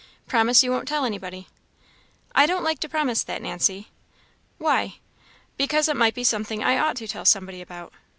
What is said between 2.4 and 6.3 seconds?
don't like to promise that, Nancy." "Why?" "Because it might be